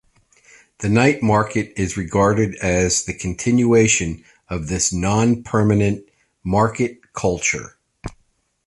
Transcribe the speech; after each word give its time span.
The 0.79 0.89
night 0.89 1.21
market 1.21 1.73
is 1.79 1.95
regarded 1.95 2.55
as 2.55 3.05
the 3.05 3.13
continuation 3.13 4.23
of 4.49 4.65
this 4.67 4.91
non-permanent 4.91 6.03
market 6.43 7.13
culture. 7.13 7.77